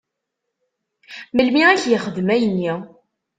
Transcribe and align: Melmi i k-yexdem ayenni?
Melmi 1.35 1.63
i 1.73 1.75
k-yexdem 1.83 2.27
ayenni? 2.35 2.73